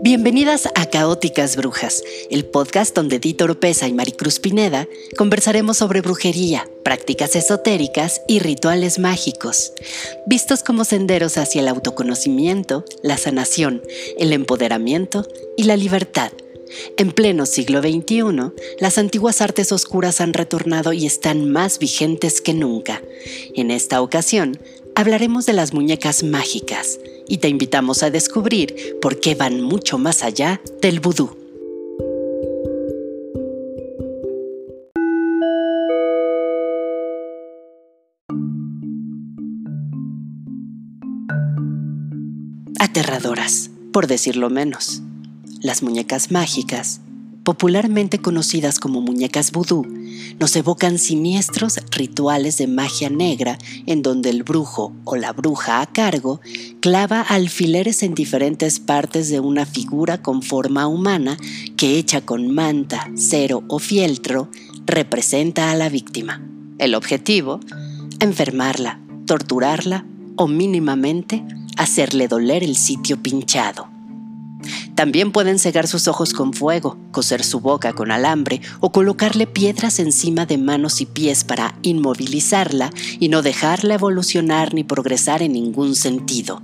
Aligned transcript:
Bienvenidas 0.00 0.68
a 0.76 0.86
Caóticas 0.86 1.56
Brujas, 1.56 2.04
el 2.30 2.44
podcast 2.44 2.94
donde 2.94 3.18
Dito 3.18 3.42
Oropesa 3.42 3.88
y 3.88 3.92
Maricruz 3.92 4.38
Pineda 4.38 4.86
conversaremos 5.16 5.78
sobre 5.78 6.02
brujería, 6.02 6.70
prácticas 6.84 7.34
esotéricas 7.34 8.22
y 8.28 8.38
rituales 8.38 9.00
mágicos, 9.00 9.72
vistos 10.24 10.62
como 10.62 10.84
senderos 10.84 11.36
hacia 11.36 11.62
el 11.62 11.68
autoconocimiento, 11.68 12.84
la 13.02 13.16
sanación, 13.16 13.82
el 14.18 14.32
empoderamiento 14.32 15.26
y 15.56 15.64
la 15.64 15.76
libertad. 15.76 16.30
En 16.96 17.10
pleno 17.10 17.44
siglo 17.44 17.80
XXI, 17.80 18.52
las 18.78 18.98
antiguas 18.98 19.40
artes 19.40 19.72
oscuras 19.72 20.20
han 20.20 20.32
retornado 20.32 20.92
y 20.92 21.06
están 21.06 21.50
más 21.50 21.80
vigentes 21.80 22.40
que 22.40 22.54
nunca. 22.54 23.02
En 23.56 23.72
esta 23.72 24.00
ocasión, 24.00 24.60
hablaremos 24.94 25.44
de 25.44 25.54
las 25.54 25.74
muñecas 25.74 26.22
mágicas 26.22 27.00
y 27.28 27.38
te 27.38 27.48
invitamos 27.48 28.02
a 28.02 28.10
descubrir 28.10 28.96
por 29.00 29.20
qué 29.20 29.34
van 29.34 29.60
mucho 29.60 29.98
más 29.98 30.22
allá 30.22 30.60
del 30.80 31.00
vudú. 31.00 31.36
Aterradoras, 42.80 43.70
por 43.92 44.06
decirlo 44.06 44.50
menos. 44.50 45.02
Las 45.60 45.82
muñecas 45.82 46.30
mágicas 46.30 47.00
popularmente 47.48 48.18
conocidas 48.18 48.78
como 48.78 49.00
muñecas 49.00 49.52
vudú, 49.52 49.86
nos 50.38 50.54
evocan 50.54 50.98
siniestros 50.98 51.80
rituales 51.90 52.58
de 52.58 52.66
magia 52.66 53.08
negra 53.08 53.56
en 53.86 54.02
donde 54.02 54.28
el 54.28 54.42
brujo 54.42 54.92
o 55.04 55.16
la 55.16 55.32
bruja 55.32 55.80
a 55.80 55.86
cargo 55.86 56.42
clava 56.80 57.22
alfileres 57.22 58.02
en 58.02 58.14
diferentes 58.14 58.80
partes 58.80 59.30
de 59.30 59.40
una 59.40 59.64
figura 59.64 60.20
con 60.20 60.42
forma 60.42 60.88
humana 60.88 61.38
que 61.78 61.98
hecha 61.98 62.20
con 62.20 62.54
manta, 62.54 63.10
cero 63.16 63.64
o 63.68 63.78
fieltro 63.78 64.50
representa 64.84 65.70
a 65.70 65.74
la 65.74 65.88
víctima. 65.88 66.46
El 66.76 66.94
objetivo, 66.94 67.60
enfermarla, 68.20 69.00
torturarla 69.24 70.04
o 70.36 70.48
mínimamente 70.48 71.42
hacerle 71.78 72.28
doler 72.28 72.62
el 72.62 72.76
sitio 72.76 73.22
pinchado. 73.22 73.97
También 74.94 75.30
pueden 75.30 75.58
cegar 75.58 75.86
sus 75.86 76.08
ojos 76.08 76.32
con 76.32 76.52
fuego, 76.52 76.98
coser 77.12 77.44
su 77.44 77.60
boca 77.60 77.92
con 77.92 78.10
alambre 78.10 78.60
o 78.80 78.90
colocarle 78.90 79.46
piedras 79.46 79.98
encima 80.00 80.46
de 80.46 80.58
manos 80.58 81.00
y 81.00 81.06
pies 81.06 81.44
para 81.44 81.76
inmovilizarla 81.82 82.90
y 83.20 83.28
no 83.28 83.42
dejarla 83.42 83.94
evolucionar 83.94 84.74
ni 84.74 84.84
progresar 84.84 85.42
en 85.42 85.52
ningún 85.52 85.94
sentido, 85.94 86.62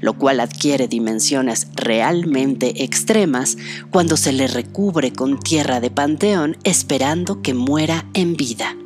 lo 0.00 0.16
cual 0.16 0.40
adquiere 0.40 0.86
dimensiones 0.86 1.68
realmente 1.74 2.84
extremas 2.84 3.56
cuando 3.90 4.16
se 4.16 4.32
le 4.32 4.46
recubre 4.46 5.12
con 5.12 5.40
tierra 5.40 5.80
de 5.80 5.90
panteón 5.90 6.56
esperando 6.64 7.42
que 7.42 7.54
muera 7.54 8.06
en 8.14 8.36
vida. 8.36 8.76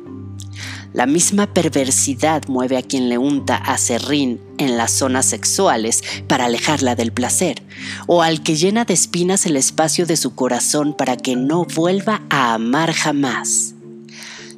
La 0.93 1.05
misma 1.05 1.53
perversidad 1.53 2.47
mueve 2.47 2.77
a 2.77 2.81
quien 2.81 3.09
le 3.09 3.17
unta 3.17 3.55
acerrín 3.57 4.39
en 4.57 4.77
las 4.77 4.91
zonas 4.91 5.25
sexuales 5.25 6.01
para 6.27 6.45
alejarla 6.45 6.95
del 6.95 7.11
placer, 7.11 7.61
o 8.07 8.23
al 8.23 8.41
que 8.41 8.55
llena 8.55 8.85
de 8.85 8.93
espinas 8.93 9.45
el 9.45 9.57
espacio 9.57 10.05
de 10.05 10.17
su 10.17 10.33
corazón 10.33 10.93
para 10.93 11.17
que 11.17 11.35
no 11.35 11.65
vuelva 11.65 12.23
a 12.29 12.53
amar 12.53 12.93
jamás. 12.93 13.73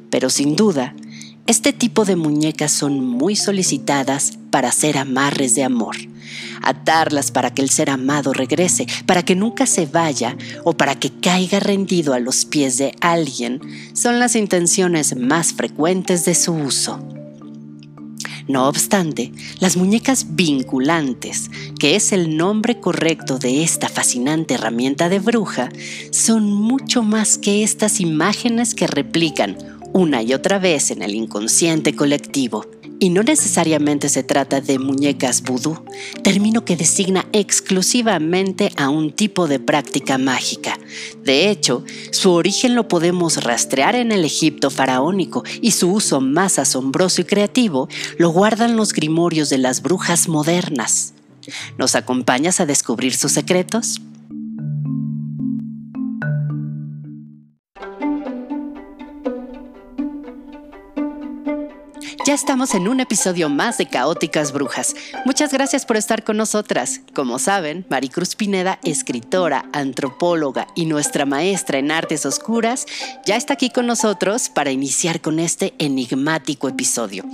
Pero 0.08 0.30
sin 0.30 0.56
duda, 0.56 0.94
este 1.50 1.72
tipo 1.72 2.04
de 2.04 2.14
muñecas 2.14 2.70
son 2.70 3.04
muy 3.04 3.34
solicitadas 3.34 4.38
para 4.52 4.68
hacer 4.68 4.96
amarres 4.96 5.56
de 5.56 5.64
amor 5.64 5.96
atarlas 6.62 7.30
para 7.30 7.52
que 7.52 7.62
el 7.62 7.70
ser 7.70 7.90
amado 7.90 8.32
regrese, 8.32 8.86
para 9.06 9.24
que 9.24 9.34
nunca 9.34 9.66
se 9.66 9.86
vaya 9.86 10.36
o 10.62 10.74
para 10.74 10.94
que 10.94 11.10
caiga 11.10 11.58
rendido 11.58 12.14
a 12.14 12.20
los 12.20 12.44
pies 12.44 12.78
de 12.78 12.94
alguien, 13.00 13.60
son 13.94 14.18
las 14.20 14.36
intenciones 14.36 15.16
más 15.16 15.52
frecuentes 15.54 16.24
de 16.24 16.34
su 16.34 16.52
uso. 16.52 17.02
No 18.46 18.68
obstante, 18.68 19.32
las 19.58 19.76
muñecas 19.76 20.34
vinculantes, 20.36 21.50
que 21.78 21.96
es 21.96 22.12
el 22.12 22.36
nombre 22.36 22.78
correcto 22.78 23.38
de 23.38 23.62
esta 23.62 23.88
fascinante 23.88 24.54
herramienta 24.54 25.08
de 25.08 25.18
bruja, 25.18 25.70
son 26.10 26.52
mucho 26.52 27.02
más 27.02 27.38
que 27.38 27.62
estas 27.62 28.00
imágenes 28.00 28.74
que 28.74 28.86
replican 28.86 29.79
una 29.92 30.22
y 30.22 30.34
otra 30.34 30.58
vez 30.58 30.90
en 30.90 31.02
el 31.02 31.14
inconsciente 31.14 31.94
colectivo. 31.94 32.66
Y 33.02 33.08
no 33.08 33.22
necesariamente 33.22 34.10
se 34.10 34.22
trata 34.22 34.60
de 34.60 34.78
muñecas 34.78 35.42
vudú, 35.42 35.82
término 36.22 36.66
que 36.66 36.76
designa 36.76 37.24
exclusivamente 37.32 38.72
a 38.76 38.90
un 38.90 39.12
tipo 39.12 39.48
de 39.48 39.58
práctica 39.58 40.18
mágica. 40.18 40.78
De 41.24 41.48
hecho, 41.48 41.82
su 42.10 42.32
origen 42.32 42.74
lo 42.74 42.88
podemos 42.88 43.42
rastrear 43.42 43.94
en 43.94 44.12
el 44.12 44.26
Egipto 44.26 44.68
faraónico 44.68 45.44
y 45.62 45.70
su 45.70 45.90
uso 45.90 46.20
más 46.20 46.58
asombroso 46.58 47.22
y 47.22 47.24
creativo 47.24 47.88
lo 48.18 48.28
guardan 48.30 48.76
los 48.76 48.92
grimorios 48.92 49.48
de 49.48 49.58
las 49.58 49.80
brujas 49.80 50.28
modernas. 50.28 51.14
¿Nos 51.78 51.94
acompañas 51.94 52.60
a 52.60 52.66
descubrir 52.66 53.14
sus 53.14 53.32
secretos? 53.32 54.00
Ya 62.30 62.34
estamos 62.34 62.76
en 62.76 62.86
un 62.86 63.00
episodio 63.00 63.48
más 63.48 63.76
de 63.76 63.86
Caóticas 63.86 64.52
Brujas. 64.52 64.94
Muchas 65.24 65.52
gracias 65.52 65.84
por 65.84 65.96
estar 65.96 66.22
con 66.22 66.36
nosotras. 66.36 67.00
Como 67.12 67.40
saben, 67.40 67.84
Maricruz 67.90 68.36
Pineda, 68.36 68.78
escritora, 68.84 69.68
antropóloga 69.72 70.68
y 70.76 70.86
nuestra 70.86 71.26
maestra 71.26 71.78
en 71.78 71.90
artes 71.90 72.24
oscuras, 72.26 72.86
ya 73.26 73.34
está 73.34 73.54
aquí 73.54 73.70
con 73.70 73.88
nosotros 73.88 74.48
para 74.48 74.70
iniciar 74.70 75.20
con 75.20 75.40
este 75.40 75.74
enigmático 75.78 76.68
episodio. 76.68 77.24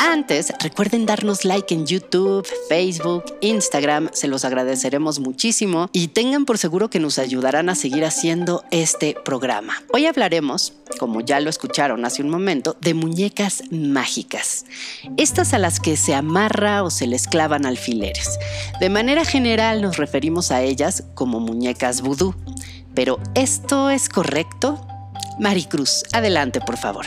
Antes, 0.00 0.52
recuerden 0.58 1.06
darnos 1.06 1.44
like 1.44 1.72
en 1.72 1.86
YouTube, 1.86 2.44
Facebook, 2.68 3.22
Instagram, 3.40 4.10
se 4.12 4.26
los 4.26 4.44
agradeceremos 4.44 5.20
muchísimo 5.20 5.88
y 5.92 6.08
tengan 6.08 6.46
por 6.46 6.58
seguro 6.58 6.90
que 6.90 6.98
nos 6.98 7.20
ayudarán 7.20 7.68
a 7.68 7.76
seguir 7.76 8.04
haciendo 8.04 8.64
este 8.72 9.14
programa. 9.24 9.80
Hoy 9.92 10.06
hablaremos, 10.06 10.72
como 10.98 11.20
ya 11.20 11.38
lo 11.38 11.48
escucharon 11.48 12.04
hace 12.04 12.20
un 12.20 12.30
momento, 12.30 12.76
de 12.80 12.94
muñecas 12.94 13.62
mágicas. 13.70 14.31
Estas 15.16 15.52
a 15.54 15.58
las 15.58 15.80
que 15.80 15.96
se 15.96 16.14
amarra 16.14 16.82
o 16.82 16.90
se 16.90 17.06
les 17.06 17.26
clavan 17.26 17.66
alfileres. 17.66 18.38
De 18.80 18.88
manera 18.88 19.24
general 19.24 19.82
nos 19.82 19.96
referimos 19.96 20.50
a 20.50 20.62
ellas 20.62 21.04
como 21.14 21.40
muñecas 21.40 22.02
vudú. 22.02 22.34
Pero 22.94 23.18
¿esto 23.34 23.90
es 23.90 24.08
correcto? 24.08 24.86
Maricruz, 25.38 26.04
adelante 26.12 26.60
por 26.60 26.76
favor. 26.76 27.06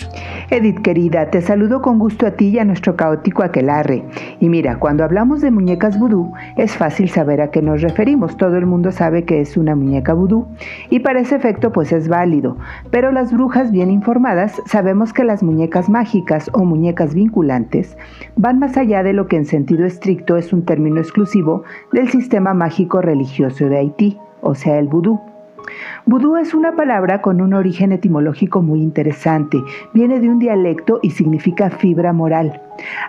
Edith 0.52 0.82
querida, 0.82 1.32
te 1.32 1.42
saludo 1.42 1.82
con 1.82 1.98
gusto 1.98 2.28
a 2.28 2.32
ti 2.32 2.50
y 2.50 2.60
a 2.60 2.66
nuestro 2.66 2.96
caótico 2.96 3.42
aquelarre. 3.42 4.04
Y 4.40 4.48
mira, 4.48 4.78
cuando 4.78 5.04
hablamos 5.04 5.42
de 5.42 5.50
muñecas 5.50 5.98
vudú, 5.98 6.34
es 6.56 6.78
fácil 6.78 7.10
saber 7.10 7.42
a 7.42 7.50
qué 7.50 7.64
nos 7.64 7.82
referimos. 7.82 8.38
Todo 8.38 8.58
el 8.58 8.68
mundo 8.68 8.92
sabe 8.92 9.26
que 9.26 9.42
es 9.42 9.58
una 9.58 9.76
muñeca 9.76 10.14
vudú 10.14 10.46
y 10.92 11.00
para 11.00 11.20
ese 11.20 11.36
efecto 11.36 11.72
pues 11.72 11.92
es 11.92 12.08
válido. 12.08 12.58
Pero 12.92 13.12
las 13.12 13.34
brujas 13.34 13.72
bien 13.72 13.90
informadas 13.90 14.62
sabemos 14.68 15.14
que 15.14 15.24
las 15.24 15.42
muñecas 15.42 15.90
mágicas 15.90 16.52
o 16.54 16.64
muñecas 16.64 17.16
vinculantes 17.16 17.98
van 18.36 18.60
más 18.60 18.78
allá 18.78 19.02
de 19.02 19.14
lo 19.14 19.28
que 19.28 19.38
en 19.38 19.46
sentido 19.46 19.86
estricto 19.86 20.38
es 20.38 20.54
un 20.54 20.64
término 20.64 21.00
exclusivo 21.00 21.64
del 21.92 22.10
sistema 22.10 22.54
mágico 22.54 23.02
religioso 23.02 23.68
de 23.68 23.78
Haití, 23.78 24.20
o 24.42 24.54
sea, 24.54 24.78
el 24.78 24.88
vudú. 24.88 25.20
Vudú 26.06 26.38
es 26.38 26.54
una 26.54 26.76
palabra 26.76 27.22
con 27.22 27.42
un 27.42 27.54
origen 27.54 27.92
etimológico 27.92 28.62
muy 28.62 28.82
interesante. 28.82 29.58
Viene 29.94 30.20
de 30.20 30.30
un 30.30 30.40
dialecto 30.40 31.00
y 31.02 31.12
significa 31.12 31.70
fibra 31.70 32.14
moral. 32.14 32.62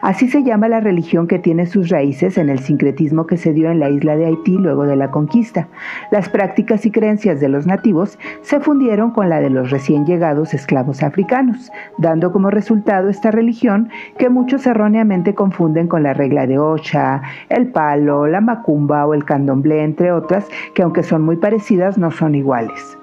Así 0.02 0.28
se 0.28 0.42
llama 0.42 0.68
la 0.68 0.80
religión 0.80 1.26
que 1.26 1.38
tiene 1.38 1.66
sus 1.66 1.88
raíces 1.88 2.38
en 2.38 2.48
el 2.48 2.60
sincretismo 2.60 3.26
que 3.26 3.36
se 3.36 3.52
dio 3.52 3.70
en 3.70 3.80
la 3.80 3.90
isla 3.90 4.16
de 4.16 4.26
Haití 4.26 4.56
luego 4.58 4.84
de 4.84 4.96
la 4.96 5.10
conquista. 5.10 5.68
Las 6.10 6.28
prácticas 6.28 6.86
y 6.86 6.90
creencias 6.90 7.40
de 7.40 7.48
los 7.48 7.66
nativos 7.66 8.18
se 8.42 8.60
fundieron 8.60 9.10
con 9.10 9.28
la 9.28 9.40
de 9.40 9.50
los 9.50 9.70
recién 9.70 10.06
llegados 10.06 10.54
esclavos 10.54 11.02
africanos, 11.02 11.70
dando 11.98 12.32
como 12.32 12.50
resultado 12.50 13.08
esta 13.08 13.30
religión 13.30 13.88
que 14.18 14.28
muchos 14.28 14.66
erróneamente 14.66 15.34
confunden 15.34 15.88
con 15.88 16.02
la 16.02 16.14
regla 16.14 16.46
de 16.46 16.58
Ocha, 16.58 17.22
el 17.48 17.68
palo, 17.68 18.26
la 18.26 18.40
macumba 18.40 19.06
o 19.06 19.14
el 19.14 19.24
candomblé, 19.24 19.82
entre 19.82 20.12
otras, 20.12 20.46
que 20.74 20.82
aunque 20.82 21.02
son 21.02 21.22
muy 21.22 21.36
parecidas 21.36 21.98
no 21.98 22.10
son 22.10 22.34
iguales. 22.34 22.98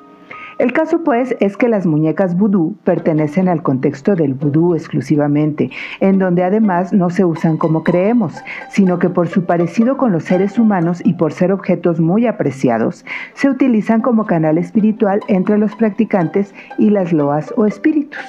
El 0.59 0.71
caso 0.71 1.03
pues 1.03 1.35
es 1.39 1.57
que 1.57 1.67
las 1.67 1.85
muñecas 1.85 2.37
vudú 2.37 2.75
pertenecen 2.83 3.47
al 3.47 3.63
contexto 3.63 4.15
del 4.15 4.33
vudú 4.33 4.75
exclusivamente, 4.75 5.71
en 5.99 6.19
donde 6.19 6.43
además 6.43 6.93
no 6.93 7.09
se 7.09 7.25
usan 7.25 7.57
como 7.57 7.83
creemos, 7.83 8.35
sino 8.69 8.99
que 8.99 9.09
por 9.09 9.27
su 9.27 9.45
parecido 9.45 9.97
con 9.97 10.11
los 10.11 10.23
seres 10.23 10.59
humanos 10.59 11.01
y 11.03 11.13
por 11.13 11.33
ser 11.33 11.51
objetos 11.51 11.99
muy 11.99 12.27
apreciados, 12.27 13.05
se 13.33 13.49
utilizan 13.49 14.01
como 14.01 14.25
canal 14.25 14.57
espiritual 14.57 15.21
entre 15.27 15.57
los 15.57 15.75
practicantes 15.75 16.53
y 16.77 16.89
las 16.89 17.11
loas 17.13 17.53
o 17.57 17.65
espíritus. 17.65 18.19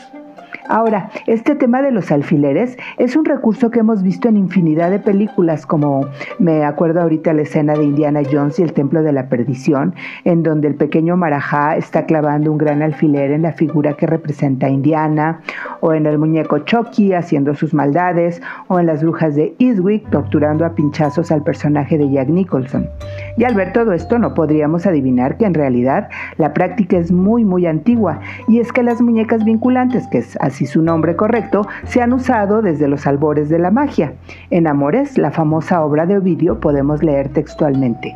Ahora, 0.66 1.10
este 1.26 1.54
tema 1.54 1.82
de 1.82 1.90
los 1.90 2.10
alfileres 2.10 2.78
es 2.96 3.16
un 3.16 3.26
recurso 3.26 3.70
que 3.70 3.80
hemos 3.80 4.02
visto 4.02 4.28
en 4.28 4.38
infinidad 4.38 4.90
de 4.90 4.98
películas, 4.98 5.66
como 5.66 6.06
me 6.38 6.64
acuerdo 6.64 7.02
ahorita 7.02 7.34
la 7.34 7.42
escena 7.42 7.74
de 7.74 7.84
Indiana 7.84 8.22
Jones 8.30 8.58
y 8.58 8.62
el 8.62 8.72
Templo 8.72 9.02
de 9.02 9.12
la 9.12 9.28
Perdición, 9.28 9.94
en 10.24 10.42
donde 10.42 10.68
el 10.68 10.74
pequeño 10.74 11.18
Marajá 11.18 11.76
está 11.76 12.06
clavando 12.06 12.50
un 12.50 12.56
gran 12.56 12.80
alfiler 12.80 13.30
en 13.30 13.42
la 13.42 13.52
figura 13.52 13.92
que 13.92 14.06
representa 14.06 14.66
a 14.66 14.70
Indiana, 14.70 15.42
o 15.80 15.92
en 15.92 16.06
el 16.06 16.18
muñeco 16.18 16.58
Chucky 16.60 17.12
haciendo 17.12 17.54
sus 17.54 17.74
maldades, 17.74 18.40
o 18.68 18.80
en 18.80 18.86
las 18.86 19.02
brujas 19.02 19.34
de 19.34 19.54
Eastwick 19.58 20.08
torturando 20.08 20.64
a 20.64 20.74
pinchazos 20.74 21.30
al 21.30 21.42
personaje 21.42 21.98
de 21.98 22.10
Jack 22.10 22.28
Nicholson. 22.28 22.88
Y 23.36 23.44
al 23.44 23.54
ver 23.54 23.74
todo 23.74 23.92
esto 23.92 24.18
no 24.18 24.32
podríamos 24.32 24.86
adivinar 24.86 25.36
que 25.36 25.44
en 25.44 25.52
realidad 25.52 26.08
la 26.38 26.54
práctica 26.54 26.96
es 26.96 27.12
muy 27.12 27.44
muy 27.44 27.66
antigua, 27.66 28.20
y 28.48 28.60
es 28.60 28.72
que 28.72 28.82
las 28.82 29.02
muñecas 29.02 29.44
vinculantes, 29.44 30.06
que 30.08 30.18
es 30.18 30.38
así 30.40 30.53
su 30.54 30.82
nombre 30.82 31.16
correcto, 31.16 31.66
se 31.84 32.00
han 32.00 32.12
usado 32.12 32.62
desde 32.62 32.88
los 32.88 33.06
albores 33.06 33.48
de 33.48 33.58
la 33.58 33.70
magia. 33.70 34.14
En 34.50 34.66
Amores, 34.66 35.18
la 35.18 35.30
famosa 35.30 35.84
obra 35.84 36.06
de 36.06 36.16
Ovidio, 36.16 36.60
podemos 36.60 37.02
leer 37.02 37.28
textualmente. 37.28 38.14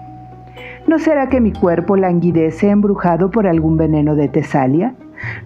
¿No 0.87 0.99
será 0.99 1.29
que 1.29 1.41
mi 1.41 1.53
cuerpo 1.53 1.97
languidece 1.97 2.71
embrujado 2.71 3.31
por 3.31 3.47
algún 3.47 3.77
veneno 3.77 4.15
de 4.15 4.29
Tesalia? 4.29 4.95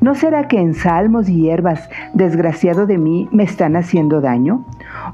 ¿No 0.01 0.15
será 0.15 0.47
que 0.47 0.61
en 0.61 0.75
salmos 0.75 1.29
y 1.29 1.43
hierbas, 1.43 1.89
desgraciado 2.15 2.87
de 2.87 2.99
mí, 2.99 3.29
me 3.33 3.43
están 3.43 3.75
haciendo 3.75 4.21
daño? 4.21 4.65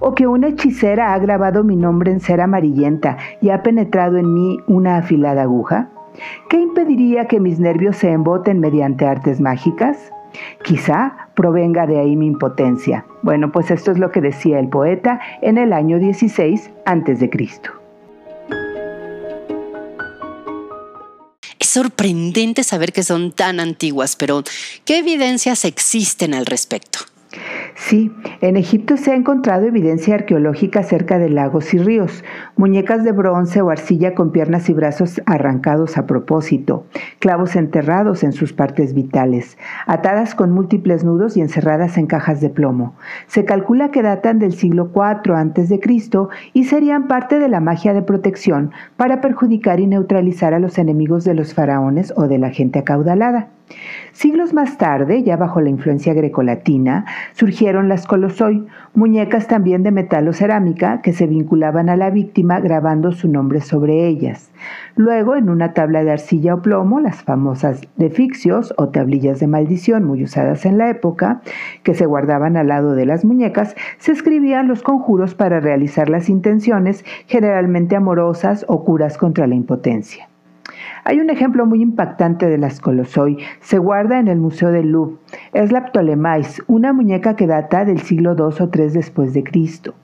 ¿O 0.01 0.15
que 0.15 0.27
una 0.27 0.49
hechicera 0.49 1.15
ha 1.15 1.19
grabado 1.19 1.65
mi 1.65 1.77
nombre 1.77 2.13
en 2.13 2.21
cera 2.21 2.45
amarillenta 2.45 3.17
y 3.41 3.51
ha 3.51 3.63
penetrado 3.63 4.19
en 4.19 4.35
mí 4.35 4.59
una 4.67 4.99
afilada 4.99 5.43
aguja? 5.43 5.89
¿Qué 6.49 6.61
impediría 6.61 7.27
que 7.27 7.41
mis 7.41 7.59
nervios 7.59 7.97
se 7.97 8.11
emboten 8.11 8.61
mediante 8.61 9.07
artes 9.07 9.41
mágicas? 9.41 10.13
Quizá 10.63 11.29
provenga 11.35 11.87
de 11.87 11.99
ahí 11.99 12.17
mi 12.17 12.27
impotencia. 12.27 13.05
Bueno, 13.23 13.53
pues 13.53 13.71
esto 13.71 13.91
es 13.91 13.99
lo 13.99 14.11
que 14.11 14.21
decía 14.21 14.59
el 14.59 14.69
poeta 14.69 15.21
en 15.43 15.59
el 15.59 15.73
año 15.73 15.99
16 15.99 16.71
a.C. 16.85 17.31
Es 21.59 21.69
sorprendente 21.69 22.63
saber 22.63 22.93
que 22.93 23.03
son 23.03 23.33
tan 23.33 23.61
antiguas, 23.61 24.17
pero 24.17 24.43
¿qué 24.85 24.99
evidencias 24.99 25.65
existen 25.65 26.35
al 26.35 26.47
respecto? 26.47 27.01
Sí, 27.81 28.13
en 28.41 28.57
Egipto 28.57 28.97
se 28.97 29.13
ha 29.13 29.15
encontrado 29.15 29.65
evidencia 29.65 30.17
arqueológica 30.17 30.83
cerca 30.83 31.19
de 31.19 31.31
lagos 31.31 31.73
y 31.73 31.79
ríos, 31.79 32.25
muñecas 32.57 33.05
de 33.05 33.13
bronce 33.13 33.63
o 33.63 33.71
arcilla 33.71 34.17
con 34.17 34.33
piernas 34.33 34.69
y 34.69 34.75
brazos 34.75 35.23
arrancados 35.27 35.97
a 35.97 36.05
propósito, 36.05 36.85
clavos 37.21 37.55
enterrados 37.55 38.25
en 38.25 38.33
sus 38.33 38.53
partes 38.53 38.95
vitales, 38.95 39.57
atadas 39.87 40.35
con 40.35 40.51
múltiples 40.51 41.05
nudos 41.05 41.37
y 41.37 41.41
encerradas 41.41 41.97
en 41.99 42.09
cajas 42.09 42.41
de 42.41 42.51
plomo. 42.51 42.97
Se 43.29 43.45
calcula 43.45 43.93
que 43.93 44.03
datan 44.03 44.41
del 44.41 44.55
siglo 44.55 44.91
IV 44.93 45.35
a.C. 45.35 45.81
y 46.53 46.65
serían 46.65 47.07
parte 47.07 47.39
de 47.39 47.49
la 47.49 47.61
magia 47.61 47.95
de 47.95 48.03
protección 48.03 48.73
para 48.97 49.21
perjudicar 49.21 49.79
y 49.79 49.87
neutralizar 49.87 50.53
a 50.53 50.59
los 50.59 50.79
enemigos 50.79 51.25
de 51.25 51.35
los 51.35 51.55
faraones 51.55 52.13
o 52.17 52.27
de 52.27 52.39
la 52.39 52.51
gente 52.51 52.81
acaudalada. 52.81 53.51
Siglos 54.13 54.53
más 54.53 54.79
tarde, 54.79 55.23
ya 55.23 55.37
bajo 55.37 55.61
la 55.61 55.69
influencia 55.69 56.13
grecolatina, 56.13 57.05
surgieron 57.33 57.89
las 57.89 58.07
colosoi, 58.07 58.67
muñecas 58.95 59.47
también 59.47 59.83
de 59.83 59.93
metal 59.93 60.27
o 60.27 60.33
cerámica 60.33 61.03
que 61.03 61.13
se 61.13 61.27
vinculaban 61.27 61.89
a 61.89 61.97
la 61.97 62.11
víctima 62.11 62.59
grabando 62.59 63.13
su 63.13 63.29
nombre 63.29 63.61
sobre 63.61 64.07
ellas. 64.09 64.51
Luego, 64.97 65.37
en 65.37 65.49
una 65.49 65.73
tabla 65.73 66.03
de 66.03 66.11
arcilla 66.11 66.55
o 66.55 66.63
plomo, 66.63 67.01
las 67.01 67.23
famosas 67.23 67.83
defixios 67.97 68.75
o 68.77 68.89
tablillas 68.89 69.39
de 69.39 69.47
maldición 69.47 70.05
muy 70.05 70.25
usadas 70.25 70.67
en 70.67 70.79
la 70.79 70.91
época, 70.91 71.43
que 71.85 71.95
se 71.95 72.07
guardaban 72.07 72.57
al 72.57 72.69
lado 72.69 72.95
de 72.95 73.07
las 73.07 73.25
muñecas, 73.25 73.77
se 73.99 74.13
escribían 74.13 74.67
los 74.67 74.83
conjuros 74.83 75.35
para 75.35 75.61
realizar 75.61 76.09
las 76.09 76.29
intenciones, 76.29 77.05
generalmente 77.27 77.95
amorosas 77.95 78.65
o 78.69 78.85
curas 78.85 79.17
contra 79.17 79.47
la 79.47 79.55
impotencia. 79.55 80.29
Hay 81.05 81.21
un 81.21 81.31
ejemplo 81.31 81.67
muy 81.67 81.83
impactante 81.83 82.47
de 82.47 82.59
las 82.59 82.81
colosoi. 82.81 83.39
Se 83.61 83.79
guarda 83.79 84.19
en 84.19 84.29
el 84.29 84.39
Museo 84.39 84.71
del 84.71 84.91
Louvre. 84.91 85.17
Es 85.53 85.73
la 85.73 85.87
Ptolemais, 85.87 86.63
una 86.67 86.93
muñeca 86.93 87.37
que 87.37 87.47
data 87.47 87.85
del 87.85 88.01
siglo 88.01 88.35
II 88.37 88.65
o 88.65 88.71
III 88.75 88.89
después 88.89 89.35
de 89.35 89.45
Cristo. 89.45 89.95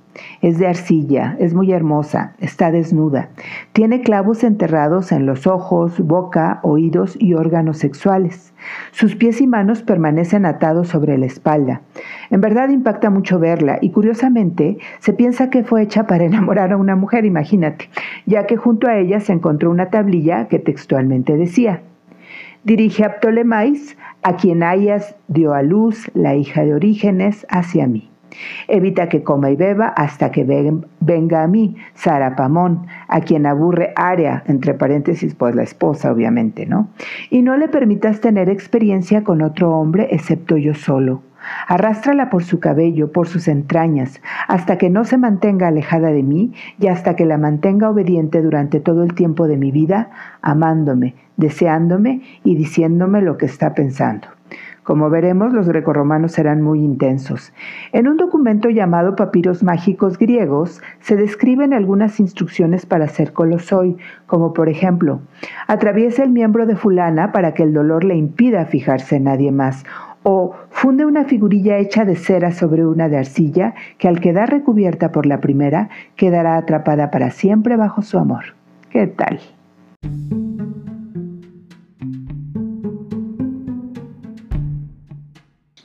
Es 0.42 0.58
de 0.58 0.66
arcilla, 0.66 1.36
es 1.38 1.54
muy 1.54 1.72
hermosa, 1.72 2.34
está 2.38 2.70
desnuda. 2.70 3.30
Tiene 3.72 4.02
clavos 4.02 4.44
enterrados 4.44 5.12
en 5.12 5.26
los 5.26 5.46
ojos, 5.46 5.98
boca, 6.00 6.60
oídos 6.62 7.16
y 7.18 7.34
órganos 7.34 7.78
sexuales. 7.78 8.52
Sus 8.92 9.16
pies 9.16 9.40
y 9.40 9.46
manos 9.46 9.82
permanecen 9.82 10.46
atados 10.46 10.88
sobre 10.88 11.18
la 11.18 11.26
espalda. 11.26 11.82
En 12.30 12.40
verdad 12.40 12.68
impacta 12.68 13.10
mucho 13.10 13.38
verla 13.38 13.78
y 13.80 13.90
curiosamente 13.90 14.78
se 15.00 15.12
piensa 15.12 15.50
que 15.50 15.64
fue 15.64 15.82
hecha 15.82 16.06
para 16.06 16.24
enamorar 16.26 16.72
a 16.72 16.76
una 16.76 16.96
mujer, 16.96 17.24
imagínate, 17.24 17.88
ya 18.26 18.46
que 18.46 18.56
junto 18.56 18.88
a 18.88 18.96
ella 18.96 19.20
se 19.20 19.32
encontró 19.32 19.70
una 19.70 19.90
tablilla 19.90 20.48
que 20.48 20.58
textualmente 20.58 21.36
decía, 21.36 21.82
Dirige 22.64 23.04
a 23.04 23.20
Ptolemais, 23.20 23.98
a 24.22 24.36
quien 24.36 24.62
hayas 24.62 25.16
dio 25.28 25.52
a 25.52 25.60
luz 25.60 26.10
la 26.14 26.34
hija 26.34 26.64
de 26.64 26.72
Orígenes 26.72 27.46
hacia 27.50 27.86
mí. 27.86 28.13
Evita 28.68 29.08
que 29.08 29.22
coma 29.22 29.50
y 29.50 29.56
beba 29.56 29.88
hasta 29.88 30.30
que 30.30 30.44
venga 31.00 31.42
a 31.42 31.46
mí, 31.46 31.76
Sarapamón, 31.94 32.86
a 33.08 33.20
quien 33.20 33.46
aburre 33.46 33.92
Area, 33.96 34.42
entre 34.46 34.74
paréntesis, 34.74 35.34
pues 35.34 35.54
la 35.54 35.62
esposa, 35.62 36.12
obviamente, 36.12 36.66
¿no? 36.66 36.88
Y 37.30 37.42
no 37.42 37.56
le 37.56 37.68
permitas 37.68 38.20
tener 38.20 38.48
experiencia 38.48 39.24
con 39.24 39.42
otro 39.42 39.70
hombre 39.70 40.08
excepto 40.10 40.56
yo 40.56 40.74
solo. 40.74 41.22
Arrástrala 41.68 42.30
por 42.30 42.42
su 42.44 42.58
cabello, 42.58 43.12
por 43.12 43.28
sus 43.28 43.48
entrañas, 43.48 44.20
hasta 44.48 44.78
que 44.78 44.90
no 44.90 45.04
se 45.04 45.18
mantenga 45.18 45.68
alejada 45.68 46.08
de 46.08 46.22
mí 46.22 46.54
y 46.80 46.86
hasta 46.86 47.16
que 47.16 47.26
la 47.26 47.38
mantenga 47.38 47.90
obediente 47.90 48.40
durante 48.40 48.80
todo 48.80 49.02
el 49.02 49.14
tiempo 49.14 49.46
de 49.46 49.56
mi 49.56 49.70
vida, 49.70 50.10
amándome, 50.40 51.14
deseándome 51.36 52.22
y 52.44 52.56
diciéndome 52.56 53.20
lo 53.20 53.36
que 53.36 53.46
está 53.46 53.74
pensando. 53.74 54.28
Como 54.84 55.08
veremos, 55.08 55.54
los 55.54 55.66
grecorromanos 55.66 56.32
serán 56.32 56.60
muy 56.60 56.80
intensos. 56.80 57.54
En 57.92 58.06
un 58.06 58.18
documento 58.18 58.68
llamado 58.68 59.16
Papiros 59.16 59.62
Mágicos 59.62 60.18
Griegos 60.18 60.82
se 61.00 61.16
describen 61.16 61.72
algunas 61.72 62.20
instrucciones 62.20 62.84
para 62.84 63.06
hacer 63.06 63.32
colosoi, 63.32 63.96
como 64.26 64.52
por 64.52 64.68
ejemplo, 64.68 65.20
atraviesa 65.68 66.22
el 66.22 66.30
miembro 66.30 66.66
de 66.66 66.76
fulana 66.76 67.32
para 67.32 67.54
que 67.54 67.62
el 67.62 67.72
dolor 67.72 68.04
le 68.04 68.14
impida 68.14 68.66
fijarse 68.66 69.16
en 69.16 69.24
nadie 69.24 69.52
más, 69.52 69.84
o 70.22 70.54
funde 70.68 71.06
una 71.06 71.24
figurilla 71.24 71.78
hecha 71.78 72.04
de 72.04 72.16
cera 72.16 72.52
sobre 72.52 72.84
una 72.84 73.08
de 73.08 73.16
arcilla 73.16 73.74
que 73.96 74.08
al 74.08 74.20
quedar 74.20 74.50
recubierta 74.50 75.12
por 75.12 75.24
la 75.24 75.40
primera 75.40 75.88
quedará 76.14 76.58
atrapada 76.58 77.10
para 77.10 77.30
siempre 77.30 77.76
bajo 77.76 78.02
su 78.02 78.18
amor. 78.18 78.44
¿Qué 78.90 79.06
tal? 79.06 79.40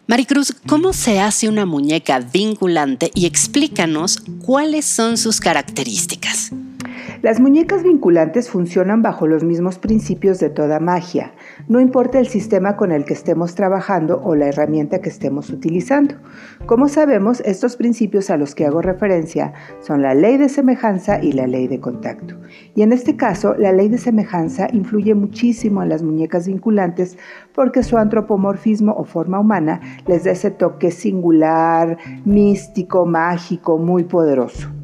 Maricruz, 0.09 0.55
¿cómo 0.67 0.91
se 0.91 1.19
hace 1.19 1.47
una 1.47 1.67
muñeca 1.67 2.17
vinculante 2.17 3.11
y 3.13 3.27
explícanos 3.27 4.23
cuáles 4.43 4.85
son 4.85 5.19
sus 5.19 5.39
características? 5.39 6.51
Las 7.21 7.41
muñecas 7.41 7.83
vinculantes 7.83 8.49
funcionan 8.49 9.01
bajo 9.01 9.27
los 9.27 9.43
mismos 9.43 9.77
principios 9.77 10.39
de 10.39 10.49
toda 10.49 10.79
magia, 10.79 11.33
no 11.67 11.81
importa 11.81 12.17
el 12.17 12.27
sistema 12.27 12.77
con 12.77 12.93
el 12.93 13.03
que 13.03 13.13
estemos 13.13 13.55
trabajando 13.55 14.21
o 14.23 14.35
la 14.35 14.47
herramienta 14.47 15.01
que 15.01 15.09
estemos 15.09 15.49
utilizando. 15.49 16.15
Como 16.65 16.87
sabemos, 16.87 17.41
estos 17.41 17.75
principios 17.75 18.29
a 18.29 18.37
los 18.37 18.55
que 18.55 18.65
hago 18.65 18.81
referencia 18.81 19.51
son 19.81 20.01
la 20.01 20.13
ley 20.13 20.37
de 20.37 20.47
semejanza 20.47 21.21
y 21.21 21.33
la 21.33 21.45
ley 21.45 21.67
de 21.67 21.81
contacto. 21.81 22.35
Y 22.73 22.83
en 22.83 22.93
este 22.93 23.17
caso, 23.17 23.53
la 23.53 23.73
ley 23.73 23.89
de 23.89 23.97
semejanza 23.97 24.69
influye 24.71 25.13
muchísimo 25.13 25.83
en 25.83 25.89
las 25.89 26.01
muñecas 26.01 26.47
vinculantes 26.47 27.17
porque 27.53 27.83
su 27.83 27.97
antropomorfismo 27.97 28.93
o 28.93 29.03
forma 29.03 29.41
humana 29.41 29.81
les 30.07 30.23
da 30.23 30.31
ese 30.31 30.51
toque 30.51 30.89
singular, 30.89 31.97
místico, 32.23 33.05
mágico, 33.05 33.77
muy 33.77 34.05
poderoso. 34.05 34.78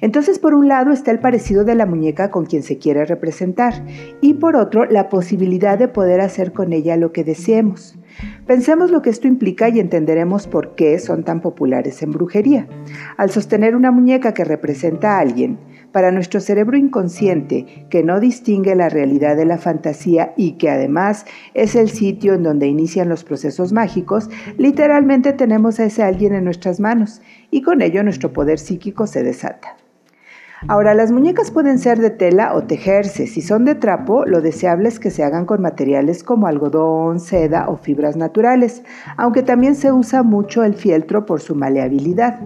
Entonces, 0.00 0.38
por 0.38 0.54
un 0.54 0.68
lado 0.68 0.92
está 0.92 1.10
el 1.10 1.20
parecido 1.20 1.64
de 1.64 1.74
la 1.74 1.86
muñeca 1.86 2.30
con 2.30 2.46
quien 2.46 2.62
se 2.62 2.78
quiere 2.78 3.04
representar 3.04 3.84
y 4.20 4.34
por 4.34 4.56
otro 4.56 4.84
la 4.84 5.08
posibilidad 5.08 5.78
de 5.78 5.88
poder 5.88 6.20
hacer 6.20 6.52
con 6.52 6.72
ella 6.72 6.96
lo 6.96 7.12
que 7.12 7.24
deseemos. 7.24 7.98
Pensemos 8.46 8.90
lo 8.90 9.02
que 9.02 9.10
esto 9.10 9.28
implica 9.28 9.68
y 9.68 9.80
entenderemos 9.80 10.46
por 10.46 10.74
qué 10.74 10.98
son 10.98 11.24
tan 11.24 11.40
populares 11.40 12.02
en 12.02 12.12
brujería. 12.12 12.66
Al 13.16 13.30
sostener 13.30 13.76
una 13.76 13.90
muñeca 13.90 14.32
que 14.32 14.44
representa 14.44 15.16
a 15.16 15.20
alguien, 15.20 15.58
para 15.92 16.12
nuestro 16.12 16.40
cerebro 16.40 16.76
inconsciente, 16.76 17.86
que 17.88 18.02
no 18.02 18.20
distingue 18.20 18.74
la 18.74 18.90
realidad 18.90 19.34
de 19.34 19.46
la 19.46 19.56
fantasía 19.56 20.34
y 20.36 20.52
que 20.52 20.68
además 20.68 21.24
es 21.54 21.74
el 21.74 21.88
sitio 21.88 22.34
en 22.34 22.42
donde 22.42 22.66
inician 22.66 23.08
los 23.08 23.24
procesos 23.24 23.72
mágicos, 23.72 24.28
literalmente 24.58 25.32
tenemos 25.32 25.80
a 25.80 25.84
ese 25.84 26.02
alguien 26.02 26.34
en 26.34 26.44
nuestras 26.44 26.80
manos 26.80 27.22
y 27.50 27.62
con 27.62 27.80
ello 27.80 28.02
nuestro 28.02 28.32
poder 28.32 28.58
psíquico 28.58 29.06
se 29.06 29.22
desata. 29.22 29.76
Ahora, 30.68 30.94
las 30.94 31.12
muñecas 31.12 31.50
pueden 31.50 31.78
ser 31.78 31.98
de 31.98 32.08
tela 32.08 32.54
o 32.54 32.64
tejerse. 32.64 33.26
Si 33.26 33.42
son 33.42 33.66
de 33.66 33.74
trapo, 33.74 34.24
lo 34.24 34.40
deseable 34.40 34.88
es 34.88 34.98
que 34.98 35.10
se 35.10 35.22
hagan 35.22 35.44
con 35.44 35.60
materiales 35.60 36.24
como 36.24 36.46
algodón, 36.46 37.20
seda 37.20 37.68
o 37.68 37.76
fibras 37.76 38.16
naturales, 38.16 38.82
aunque 39.18 39.42
también 39.42 39.74
se 39.74 39.92
usa 39.92 40.22
mucho 40.22 40.64
el 40.64 40.74
fieltro 40.74 41.26
por 41.26 41.40
su 41.40 41.54
maleabilidad. 41.54 42.40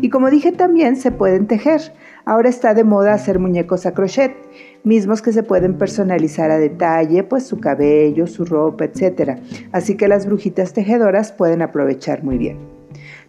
Y 0.00 0.08
como 0.08 0.30
dije 0.30 0.52
también, 0.52 0.96
se 0.96 1.10
pueden 1.10 1.48
tejer. 1.48 1.80
Ahora 2.24 2.48
está 2.48 2.74
de 2.74 2.84
moda 2.84 3.14
hacer 3.14 3.40
muñecos 3.40 3.86
a 3.86 3.92
crochet, 3.92 4.36
mismos 4.84 5.20
que 5.20 5.32
se 5.32 5.42
pueden 5.42 5.78
personalizar 5.78 6.50
a 6.52 6.58
detalle, 6.58 7.24
pues 7.24 7.44
su 7.44 7.58
cabello, 7.58 8.28
su 8.28 8.44
ropa, 8.44 8.84
etc. 8.84 9.40
Así 9.72 9.96
que 9.96 10.06
las 10.06 10.26
brujitas 10.26 10.72
tejedoras 10.72 11.32
pueden 11.32 11.62
aprovechar 11.62 12.22
muy 12.22 12.38
bien. 12.38 12.77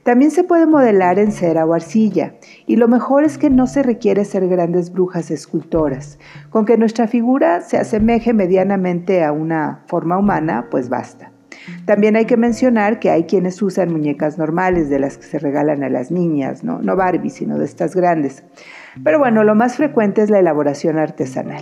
También 0.09 0.31
se 0.31 0.43
puede 0.43 0.65
modelar 0.65 1.19
en 1.19 1.31
cera 1.31 1.67
o 1.67 1.73
arcilla, 1.75 2.33
y 2.65 2.77
lo 2.77 2.87
mejor 2.87 3.23
es 3.23 3.37
que 3.37 3.51
no 3.51 3.67
se 3.67 3.83
requiere 3.83 4.25
ser 4.25 4.47
grandes 4.47 4.91
brujas 4.91 5.29
escultoras. 5.29 6.17
Con 6.49 6.65
que 6.65 6.79
nuestra 6.79 7.07
figura 7.07 7.61
se 7.61 7.77
asemeje 7.77 8.33
medianamente 8.33 9.23
a 9.23 9.31
una 9.31 9.83
forma 9.85 10.17
humana, 10.17 10.65
pues 10.71 10.89
basta. 10.89 11.31
También 11.85 12.15
hay 12.15 12.25
que 12.25 12.37
mencionar 12.37 12.97
que 12.97 13.11
hay 13.11 13.25
quienes 13.25 13.61
usan 13.61 13.91
muñecas 13.91 14.39
normales 14.39 14.89
de 14.89 14.97
las 14.97 15.15
que 15.19 15.25
se 15.25 15.37
regalan 15.37 15.83
a 15.83 15.89
las 15.89 16.09
niñas, 16.09 16.63
no, 16.63 16.81
no 16.81 16.95
Barbie, 16.95 17.29
sino 17.29 17.59
de 17.59 17.65
estas 17.65 17.95
grandes. 17.95 18.43
Pero 19.03 19.19
bueno, 19.19 19.43
lo 19.43 19.53
más 19.53 19.75
frecuente 19.75 20.23
es 20.23 20.31
la 20.31 20.39
elaboración 20.39 20.97
artesanal. 20.97 21.61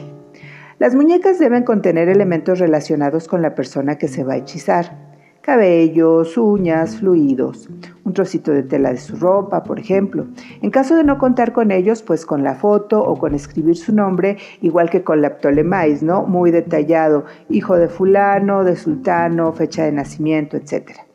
Las 0.80 0.96
muñecas 0.96 1.38
deben 1.38 1.66
contener 1.66 2.08
elementos 2.08 2.60
relacionados 2.60 3.28
con 3.28 3.42
la 3.42 3.56
persona 3.56 3.98
que 3.98 4.08
se 4.08 4.24
va 4.24 4.36
a 4.36 4.38
hechizar 4.38 5.07
cabellos, 5.48 6.38
uñas, 6.38 6.98
fluidos, 6.98 7.70
un 8.04 8.12
trocito 8.12 8.52
de 8.52 8.64
tela 8.64 8.92
de 8.92 8.98
su 8.98 9.16
ropa, 9.16 9.64
por 9.64 9.80
ejemplo. 9.80 10.28
En 10.62 10.72
caso 10.72 10.98
de 10.98 11.06
no 11.06 11.18
contar 11.18 11.54
con 11.54 11.72
ellos, 11.72 12.02
pues 12.02 12.26
con 12.26 12.44
la 12.44 12.56
foto 12.56 13.02
o 13.02 13.18
con 13.18 13.34
escribir 13.34 13.78
su 13.78 13.96
nombre, 13.96 14.38
igual 14.60 14.90
que 14.90 15.06
con 15.06 15.22
la 15.22 15.38
Ptolemais, 15.38 16.04
¿no? 16.04 16.24
Muy 16.24 16.52
detallado, 16.52 17.24
hijo 17.48 17.78
de 17.78 17.88
fulano, 17.88 18.66
de 18.66 18.76
sultano, 18.76 19.54
fecha 19.54 19.86
de 19.86 19.94
nacimiento, 19.94 20.58
etcétera 20.58 21.07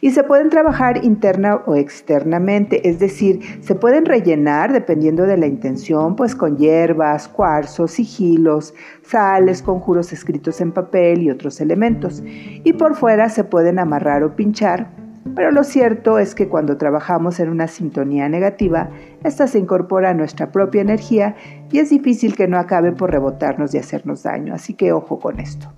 y 0.00 0.10
se 0.10 0.24
pueden 0.24 0.50
trabajar 0.50 1.04
interna 1.04 1.56
o 1.66 1.74
externamente, 1.74 2.88
es 2.88 2.98
decir, 2.98 3.40
se 3.62 3.74
pueden 3.74 4.04
rellenar 4.04 4.72
dependiendo 4.72 5.24
de 5.24 5.36
la 5.36 5.46
intención, 5.46 6.16
pues 6.16 6.34
con 6.34 6.56
hierbas, 6.56 7.28
cuarzos, 7.28 7.92
sigilos, 7.92 8.74
sales, 9.02 9.62
conjuros 9.62 10.12
escritos 10.12 10.60
en 10.60 10.72
papel 10.72 11.22
y 11.22 11.30
otros 11.30 11.60
elementos. 11.60 12.22
Y 12.24 12.72
por 12.74 12.94
fuera 12.94 13.28
se 13.28 13.44
pueden 13.44 13.78
amarrar 13.78 14.22
o 14.22 14.36
pinchar, 14.36 14.90
pero 15.34 15.50
lo 15.50 15.64
cierto 15.64 16.18
es 16.18 16.34
que 16.34 16.48
cuando 16.48 16.76
trabajamos 16.76 17.40
en 17.40 17.48
una 17.48 17.68
sintonía 17.68 18.28
negativa, 18.28 18.90
esta 19.24 19.46
se 19.46 19.58
incorpora 19.58 20.10
a 20.10 20.14
nuestra 20.14 20.50
propia 20.52 20.80
energía 20.80 21.36
y 21.70 21.78
es 21.78 21.90
difícil 21.90 22.34
que 22.34 22.48
no 22.48 22.58
acabe 22.58 22.92
por 22.92 23.10
rebotarnos 23.10 23.74
y 23.74 23.78
hacernos 23.78 24.22
daño, 24.22 24.54
así 24.54 24.74
que 24.74 24.92
ojo 24.92 25.18
con 25.18 25.40
esto. 25.40 25.72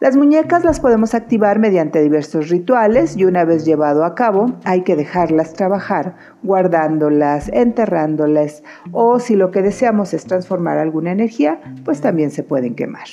Las 0.00 0.16
muñecas 0.16 0.62
las 0.64 0.78
podemos 0.78 1.14
activar 1.14 1.58
mediante 1.58 2.00
diversos 2.00 2.50
rituales 2.50 3.16
y 3.16 3.24
una 3.24 3.44
vez 3.44 3.64
llevado 3.64 4.04
a 4.04 4.14
cabo 4.14 4.54
hay 4.64 4.82
que 4.82 4.94
dejarlas 4.94 5.54
trabajar 5.54 6.14
guardándolas, 6.44 7.48
enterrándolas 7.52 8.62
o 8.92 9.18
si 9.18 9.34
lo 9.34 9.50
que 9.50 9.60
deseamos 9.60 10.14
es 10.14 10.24
transformar 10.24 10.78
alguna 10.78 11.10
energía, 11.10 11.60
pues 11.84 12.00
también 12.00 12.30
se 12.30 12.44
pueden 12.44 12.76
quemar. 12.76 13.08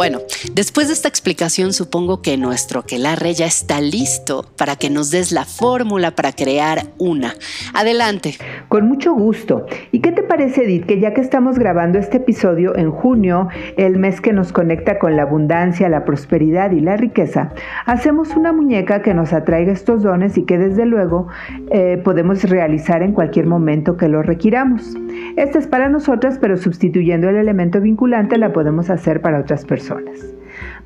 Bueno, 0.00 0.20
después 0.54 0.88
de 0.88 0.94
esta 0.94 1.08
explicación 1.08 1.74
supongo 1.74 2.22
que 2.22 2.38
nuestro 2.38 2.84
quelarre 2.84 3.34
ya 3.34 3.44
está 3.44 3.82
listo 3.82 4.46
para 4.56 4.76
que 4.76 4.88
nos 4.88 5.10
des 5.10 5.30
la 5.30 5.44
fórmula 5.44 6.12
para 6.12 6.32
crear 6.32 6.86
una. 6.96 7.34
Adelante. 7.74 8.36
Con 8.68 8.88
mucho 8.88 9.12
gusto. 9.12 9.66
¿Y 9.92 10.00
qué 10.00 10.12
te 10.12 10.22
parece, 10.22 10.64
Edith, 10.64 10.86
que 10.86 11.00
ya 11.00 11.12
que 11.12 11.20
estamos 11.20 11.58
grabando 11.58 11.98
este 11.98 12.16
episodio 12.16 12.74
en 12.78 12.90
junio, 12.90 13.48
el 13.76 13.98
mes 13.98 14.22
que 14.22 14.32
nos 14.32 14.54
conecta 14.54 14.98
con 14.98 15.16
la 15.16 15.24
abundancia, 15.24 15.86
la 15.90 16.06
prosperidad 16.06 16.70
y 16.70 16.80
la 16.80 16.96
riqueza, 16.96 17.52
hacemos 17.84 18.30
una 18.30 18.54
muñeca 18.54 19.02
que 19.02 19.12
nos 19.12 19.34
atraiga 19.34 19.70
estos 19.70 20.02
dones 20.02 20.38
y 20.38 20.44
que 20.46 20.56
desde 20.56 20.86
luego 20.86 21.28
eh, 21.72 22.00
podemos 22.02 22.44
realizar 22.44 23.02
en 23.02 23.12
cualquier 23.12 23.44
momento 23.44 23.98
que 23.98 24.08
lo 24.08 24.22
requiramos? 24.22 24.96
Esta 25.36 25.58
es 25.58 25.66
para 25.66 25.88
nosotras, 25.88 26.38
pero 26.38 26.56
sustituyendo 26.56 27.28
el 27.28 27.36
elemento 27.36 27.80
vinculante 27.80 28.38
la 28.38 28.52
podemos 28.52 28.90
hacer 28.90 29.20
para 29.20 29.40
otras 29.40 29.64
personas. 29.64 30.34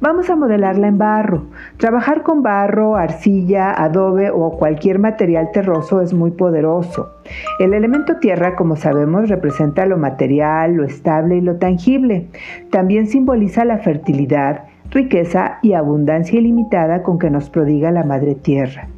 Vamos 0.01 0.29
a 0.29 0.37
modelarla 0.37 0.89
en 0.89 0.99
barro. 0.99 1.45
Trabajar 1.79 2.23
con 2.23 2.43
barro, 2.43 2.97
arcilla, 2.97 3.71
adobe 3.73 4.31
o 4.31 4.51
cualquier 4.59 4.99
material 4.99 5.51
terroso 5.53 6.01
es 6.01 6.13
muy 6.13 6.31
poderoso. 6.31 7.11
El 7.59 7.75
elemento 7.75 8.17
tierra, 8.19 8.57
como 8.57 8.77
sabemos, 8.77 9.29
representa 9.29 9.87
lo 9.87 9.97
material, 9.97 10.75
lo 10.75 10.85
estable 10.85 11.37
y 11.37 11.41
lo 11.41 11.57
tangible. 11.57 12.29
También 12.71 13.07
simboliza 13.07 13.65
la 13.65 13.79
fertilidad, 13.79 14.65
riqueza 14.91 15.59
y 15.63 15.73
abundancia 15.73 16.39
ilimitada 16.39 17.03
con 17.03 17.19
que 17.19 17.31
nos 17.31 17.51
prodiga 17.51 17.91
la 17.91 18.05
Madre 18.05 18.35
Tierra. 18.35 18.89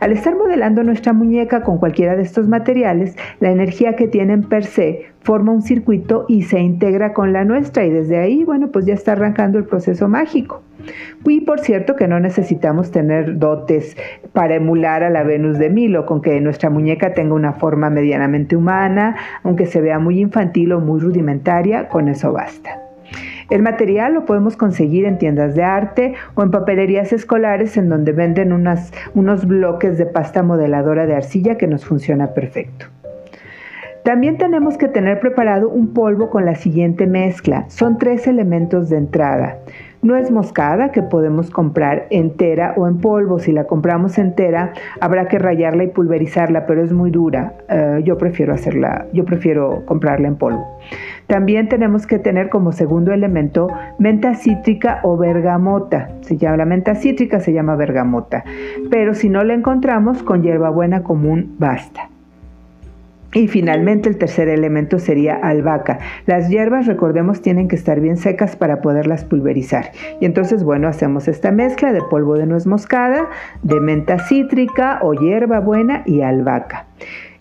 Al 0.00 0.12
estar 0.12 0.34
modelando 0.36 0.82
nuestra 0.82 1.12
muñeca 1.12 1.62
con 1.62 1.78
cualquiera 1.78 2.16
de 2.16 2.22
estos 2.22 2.48
materiales, 2.48 3.16
la 3.40 3.50
energía 3.50 3.96
que 3.96 4.08
tienen 4.08 4.42
per 4.42 4.64
se 4.64 5.06
forma 5.20 5.52
un 5.52 5.62
circuito 5.62 6.24
y 6.28 6.42
se 6.42 6.60
integra 6.60 7.12
con 7.12 7.32
la 7.32 7.44
nuestra 7.44 7.84
y 7.84 7.90
desde 7.90 8.18
ahí, 8.18 8.44
bueno, 8.44 8.68
pues 8.70 8.86
ya 8.86 8.94
está 8.94 9.12
arrancando 9.12 9.58
el 9.58 9.64
proceso 9.64 10.08
mágico. 10.08 10.62
Y 11.24 11.40
por 11.40 11.60
cierto 11.60 11.96
que 11.96 12.06
no 12.06 12.20
necesitamos 12.20 12.90
tener 12.90 13.38
dotes 13.38 13.96
para 14.32 14.54
emular 14.54 15.02
a 15.02 15.10
la 15.10 15.24
Venus 15.24 15.58
de 15.58 15.70
Milo, 15.70 16.06
con 16.06 16.22
que 16.22 16.40
nuestra 16.40 16.70
muñeca 16.70 17.12
tenga 17.12 17.34
una 17.34 17.54
forma 17.54 17.90
medianamente 17.90 18.54
humana, 18.54 19.16
aunque 19.42 19.66
se 19.66 19.80
vea 19.80 19.98
muy 19.98 20.20
infantil 20.20 20.72
o 20.72 20.80
muy 20.80 21.00
rudimentaria, 21.00 21.88
con 21.88 22.08
eso 22.08 22.32
basta. 22.32 22.85
El 23.48 23.62
material 23.62 24.14
lo 24.14 24.24
podemos 24.24 24.56
conseguir 24.56 25.04
en 25.04 25.18
tiendas 25.18 25.54
de 25.54 25.62
arte 25.62 26.14
o 26.34 26.42
en 26.42 26.50
papelerías 26.50 27.12
escolares 27.12 27.76
en 27.76 27.88
donde 27.88 28.12
venden 28.12 28.52
unos 28.52 29.46
bloques 29.46 29.98
de 29.98 30.06
pasta 30.06 30.42
modeladora 30.42 31.06
de 31.06 31.14
arcilla 31.14 31.56
que 31.56 31.66
nos 31.66 31.84
funciona 31.84 32.34
perfecto. 32.34 32.86
También 34.06 34.38
tenemos 34.38 34.78
que 34.78 34.86
tener 34.86 35.18
preparado 35.18 35.68
un 35.68 35.92
polvo 35.92 36.30
con 36.30 36.44
la 36.44 36.54
siguiente 36.54 37.08
mezcla. 37.08 37.64
Son 37.68 37.98
tres 37.98 38.28
elementos 38.28 38.88
de 38.88 38.98
entrada. 38.98 39.58
Nuez 40.00 40.30
moscada 40.30 40.92
que 40.92 41.02
podemos 41.02 41.50
comprar 41.50 42.06
entera 42.10 42.74
o 42.76 42.86
en 42.86 42.98
polvo. 42.98 43.40
Si 43.40 43.50
la 43.50 43.64
compramos 43.64 44.18
entera, 44.18 44.72
habrá 45.00 45.26
que 45.26 45.40
rayarla 45.40 45.82
y 45.82 45.88
pulverizarla, 45.88 46.66
pero 46.66 46.84
es 46.84 46.92
muy 46.92 47.10
dura. 47.10 47.54
Eh, 47.68 48.02
yo 48.04 48.16
prefiero 48.16 48.54
hacerla, 48.54 49.06
yo 49.12 49.24
prefiero 49.24 49.82
comprarla 49.86 50.28
en 50.28 50.36
polvo. 50.36 50.64
También 51.26 51.68
tenemos 51.68 52.06
que 52.06 52.18
tener 52.18 52.48
como 52.48 52.72
segundo 52.72 53.12
elemento 53.12 53.68
menta 53.98 54.34
cítrica 54.34 55.00
o 55.02 55.16
bergamota. 55.16 56.10
Se 56.20 56.36
llama 56.36 56.58
la 56.58 56.64
menta 56.64 56.94
cítrica, 56.94 57.40
se 57.40 57.52
llama 57.52 57.76
bergamota. 57.76 58.44
Pero 58.90 59.14
si 59.14 59.28
no 59.28 59.42
la 59.42 59.54
encontramos 59.54 60.22
con 60.22 60.42
hierbabuena 60.42 61.02
común, 61.02 61.56
basta. 61.58 62.08
Y 63.34 63.48
finalmente 63.48 64.08
el 64.08 64.16
tercer 64.16 64.48
elemento 64.48 64.98
sería 64.98 65.34
albahaca. 65.34 65.98
Las 66.24 66.48
hierbas, 66.48 66.86
recordemos, 66.86 67.42
tienen 67.42 67.68
que 67.68 67.76
estar 67.76 68.00
bien 68.00 68.16
secas 68.16 68.56
para 68.56 68.80
poderlas 68.80 69.24
pulverizar. 69.24 69.90
Y 70.20 70.24
entonces, 70.24 70.64
bueno, 70.64 70.88
hacemos 70.88 71.28
esta 71.28 71.50
mezcla 71.50 71.92
de 71.92 72.00
polvo 72.00 72.36
de 72.36 72.46
nuez 72.46 72.66
moscada, 72.66 73.28
de 73.62 73.78
menta 73.80 74.20
cítrica 74.20 75.00
o 75.02 75.12
hierba 75.12 75.60
buena 75.60 76.02
y 76.06 76.22
albahaca. 76.22 76.86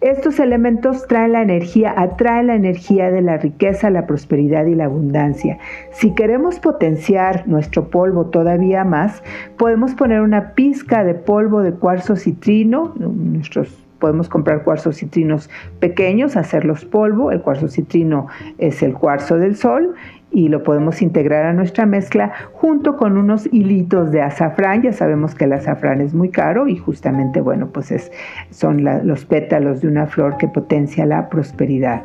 Estos 0.06 0.40
elementos 0.40 1.08
traen 1.08 1.32
la 1.32 1.42
energía, 1.42 1.92
atraen 1.98 2.46
la 2.46 2.54
energía 2.54 3.10
de 3.10 3.24
la 3.24 3.38
riqueza, 3.38 3.90
la 3.90 4.06
prosperidad 4.06 4.68
y 4.68 4.76
la 4.76 4.86
abundancia. 4.86 5.58
Si 5.94 6.14
queremos 6.14 6.60
potenciar 6.60 7.48
nuestro 7.48 7.90
polvo 7.90 8.28
todavía 8.28 8.84
más, 8.84 9.24
podemos 9.58 9.96
poner 9.96 10.22
una 10.22 10.54
pizca 10.54 11.04
de 11.04 11.16
polvo 11.16 11.64
de 11.64 11.74
cuarzo 11.74 12.16
citrino, 12.18 12.94
nuestros 13.00 13.84
podemos 14.00 14.30
comprar 14.30 14.64
cuarzos 14.64 14.98
citrinos 14.98 15.50
pequeños, 15.80 16.38
hacerlos 16.38 16.86
polvo. 16.86 17.32
El 17.32 17.42
cuarzo 17.42 17.68
citrino 17.68 18.28
es 18.60 18.84
el 18.84 18.94
cuarzo 18.94 19.40
del 19.40 19.56
sol 19.56 19.96
y 20.32 20.50
lo 20.50 20.64
podemos 20.64 21.02
integrar 21.02 21.46
a 21.46 21.54
nuestra 21.54 21.86
mezcla 21.86 22.34
junto 22.54 22.98
con 22.98 23.18
unos 23.18 23.48
hilitos 23.54 24.12
de 24.12 24.22
azafrán. 24.22 24.82
Ya 24.82 24.92
sabemos 24.92 25.34
que 25.34 25.46
el 25.46 25.54
azafrán 25.54 26.02
es 26.02 26.14
muy 26.14 26.30
caro 26.30 26.68
y 26.68 26.76
justamente, 26.76 27.42
bueno, 27.42 27.70
pues 27.72 27.92
es, 27.92 28.12
son 28.50 28.84
los 29.08 29.26
pétalos 29.26 29.82
de 29.82 29.88
una 29.88 30.08
flor 30.08 30.38
que 30.38 30.48
potencia 30.48 31.06
la 31.06 31.30
prosperidad. 31.30 32.04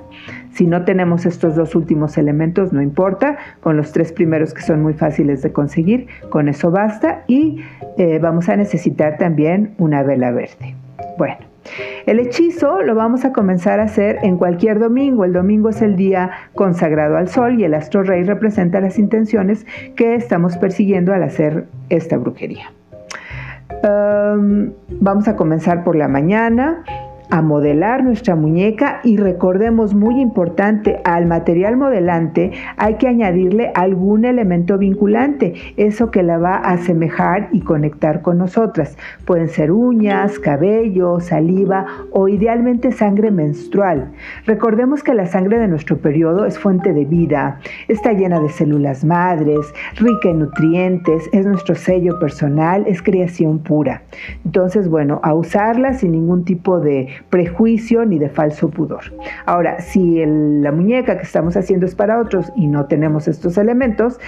Si 0.53 0.67
no 0.67 0.85
tenemos 0.85 1.27
estos 1.27 1.57
dos 1.57 1.75
últimos 1.75 2.19
elementos, 2.19 2.73
no 2.73 2.83
importa, 2.83 3.37
con 3.61 3.77
los 3.77 3.93
tres 3.93 4.13
primeros 4.13 4.55
que 4.55 4.63
son 4.63 4.83
muy 4.83 4.95
fáciles 4.95 5.43
de 5.43 5.53
conseguir, 5.53 6.07
con 6.29 6.49
eso 6.49 6.71
basta 6.71 7.25
y 7.27 7.61
eh, 7.99 8.19
vamos 8.21 8.49
a 8.49 8.57
necesitar 8.57 9.19
también 9.19 9.75
una 9.79 10.03
vela 10.03 10.31
verde. 10.31 10.75
Bueno. 11.19 11.50
El 12.11 12.19
hechizo 12.19 12.83
lo 12.83 12.97
vamos 12.97 13.25
a 13.25 13.33
comenzar 13.33 13.79
a 13.79 13.85
hacer 13.85 14.19
en 14.25 14.37
cualquier 14.37 14.81
domingo. 14.81 15.25
El 15.25 15.33
domingo 15.33 15.69
es 15.69 15.81
el 15.81 15.95
día 15.95 16.33
consagrado 16.57 17.17
al 17.17 17.29
sol 17.29 17.61
y 17.61 17.63
el 17.63 17.73
astro 17.73 18.03
rey 18.03 18.25
representa 18.25 18.81
las 18.81 18.99
intenciones 18.99 19.65
que 19.95 20.17
estamos 20.17 20.57
persiguiendo 20.57 21.15
al 21.15 21.23
hacer 21.23 21.67
esta 21.89 22.17
brujería. 22.17 22.73
vamos 25.01 25.29
a 25.29 25.37
comenzar 25.37 25.85
por 25.85 25.95
la 25.95 26.09
mañana 26.09 26.83
a 27.31 27.43
modelar 27.43 28.03
nuestra 28.03 28.35
muñeca 28.35 29.01
y 29.05 29.17
recordemos 29.17 29.95
muy 29.95 30.21
importante, 30.21 31.01
al 31.05 31.27
material 31.27 31.77
modelante 31.77 32.53
hay 32.77 32.95
que 32.95 33.09
añadirle 33.09 33.71
algún 33.75 34.25
elemento 34.25 34.79
vinculante, 34.79 35.55
eso 35.77 36.11
que 36.11 36.23
la 36.23 36.39
va 36.39 36.57
a 36.57 36.73
asemejar 36.73 37.49
y 37.53 37.61
conectar 37.61 38.23
con 38.23 38.39
nosotras. 38.39 38.97
Pueden 39.25 39.49
ser 39.49 39.71
uñas, 39.71 40.39
cabello, 40.39 41.21
saliva 41.21 41.87
o 42.11 42.29
idealmente 42.29 42.93
sangre 42.93 43.31
menstrual. 43.31 44.11
Recordemos 44.47 45.03
que 45.03 45.15
la 45.15 45.27
sangre 45.27 45.59
de 45.59 45.69
nuestro 45.69 45.99
periodo 45.99 46.47
es 46.47 46.59
fuente 46.59 46.93
de 46.93 47.05
vida, 47.05 47.61
está 47.89 48.13
llena 48.13 48.41
de 48.41 48.49
células 48.49 49.05
madres, 49.05 49.73
rica 49.97 50.31
en 50.31 50.41
nutrientes, 50.41 51.29
es 51.33 51.47
nuestro 51.47 51.75
sello 51.75 52.19
personal, 52.19 52.85
es 52.87 53.03
creación 53.03 53.61
pura. 53.61 54.03
Entonces, 54.45 54.89
bueno, 54.89 55.21
a 55.23 55.35
usarla 55.35 55.95
sin 55.95 56.13
ningún 56.13 56.45
tipo 56.45 56.81
de 56.81 57.09
prejuicio 57.29 58.05
ni 58.05 58.19
de 58.19 58.29
falso 58.29 58.71
pudor. 58.71 59.03
Ahora, 59.47 59.81
si 59.81 60.25
la 60.27 60.73
muñeca 60.73 61.17
que 61.17 61.25
estamos 61.25 61.57
haciendo 61.57 61.87
es 61.87 61.95
para 61.95 62.19
otros 62.19 62.53
y 62.57 62.67
no 62.67 62.87
tenemos 62.87 63.29
estos 63.29 63.59
elementos, 63.59 64.19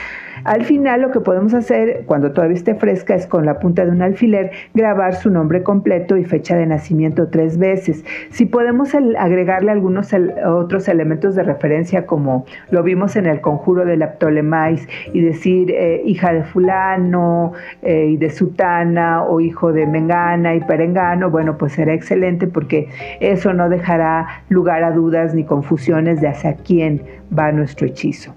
al 0.44 0.64
final 0.64 1.02
lo 1.02 1.10
que 1.10 1.20
podemos 1.20 1.54
hacer 1.54 2.02
cuando 2.06 2.32
todavía 2.32 2.56
esté 2.56 2.74
fresca 2.74 3.14
es 3.14 3.26
con 3.26 3.46
la 3.46 3.58
punta 3.60 3.84
de 3.84 3.92
un 3.92 4.02
alfiler 4.02 4.50
grabar 4.74 5.14
su 5.14 5.30
nombre 5.30 5.62
completo 5.62 6.16
y 6.16 6.24
fecha 6.24 6.56
de 6.56 6.66
nacimiento 6.66 7.28
tres 7.28 7.58
veces. 7.58 8.04
Si 8.30 8.46
podemos 8.46 8.94
agregarle 8.94 9.70
algunos 9.70 10.10
otros 10.46 10.88
elementos 10.88 11.34
de 11.34 11.42
referencia 11.42 12.06
como 12.06 12.44
lo 12.70 12.82
vimos 12.82 13.16
en 13.16 13.26
el 13.26 13.40
conjuro 13.40 13.84
de 13.84 13.96
la 13.96 14.12
Ptolemais 14.14 14.86
y 15.12 15.20
decir 15.20 15.70
eh, 15.70 16.02
hija 16.04 16.32
de 16.32 16.44
fulano 16.44 17.52
eh, 17.82 18.06
y 18.10 18.16
de 18.16 18.30
sutana 18.30 19.22
o 19.22 19.40
hijo 19.40 19.72
de 19.72 19.86
mengana 19.86 20.54
y 20.54 20.60
perengano, 20.60 21.30
bueno 21.30 21.56
pues 21.56 21.72
será 21.72 21.94
excelente 21.94 22.46
porque 22.46 22.81
eso 23.20 23.52
no 23.52 23.68
dejará 23.68 24.26
lugar 24.48 24.84
a 24.84 24.92
dudas 24.92 25.34
ni 25.34 25.44
confusiones 25.44 26.20
de 26.20 26.28
hacia 26.28 26.54
quién 26.54 27.02
va 27.36 27.52
nuestro 27.52 27.86
hechizo. 27.86 28.34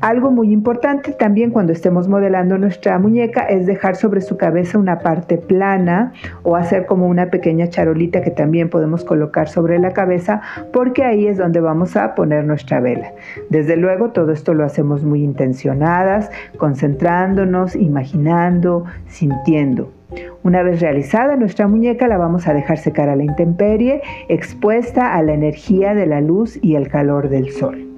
Algo 0.00 0.30
muy 0.30 0.50
importante 0.50 1.12
también 1.12 1.50
cuando 1.50 1.72
estemos 1.72 2.08
modelando 2.08 2.56
nuestra 2.56 2.98
muñeca 2.98 3.42
es 3.42 3.66
dejar 3.66 3.96
sobre 3.96 4.22
su 4.22 4.38
cabeza 4.38 4.78
una 4.78 5.00
parte 5.00 5.36
plana 5.36 6.12
o 6.42 6.56
hacer 6.56 6.86
como 6.86 7.06
una 7.06 7.26
pequeña 7.26 7.68
charolita 7.68 8.22
que 8.22 8.30
también 8.30 8.70
podemos 8.70 9.04
colocar 9.04 9.48
sobre 9.48 9.78
la 9.78 9.92
cabeza 9.92 10.40
porque 10.72 11.04
ahí 11.04 11.26
es 11.26 11.36
donde 11.36 11.60
vamos 11.60 11.96
a 11.96 12.14
poner 12.14 12.44
nuestra 12.44 12.80
vela. 12.80 13.12
Desde 13.50 13.76
luego 13.76 14.10
todo 14.10 14.32
esto 14.32 14.54
lo 14.54 14.64
hacemos 14.64 15.04
muy 15.04 15.22
intencionadas, 15.22 16.30
concentrándonos, 16.56 17.76
imaginando, 17.76 18.84
sintiendo. 19.06 19.99
Una 20.42 20.62
vez 20.62 20.80
realizada 20.80 21.36
nuestra 21.36 21.68
muñeca 21.68 22.08
la 22.08 22.18
vamos 22.18 22.46
a 22.46 22.54
dejar 22.54 22.78
secar 22.78 23.08
a 23.08 23.16
la 23.16 23.24
intemperie, 23.24 24.02
expuesta 24.28 25.14
a 25.14 25.22
la 25.22 25.34
energía 25.34 25.94
de 25.94 26.06
la 26.06 26.20
luz 26.20 26.58
y 26.62 26.76
el 26.76 26.88
calor 26.88 27.28
del 27.28 27.50
sol. 27.50 27.89